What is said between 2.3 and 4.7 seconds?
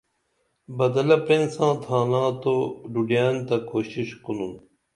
تو ڈُڈین تہ کوشش کُنُن